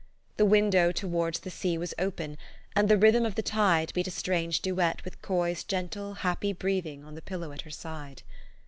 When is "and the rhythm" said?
2.75-3.23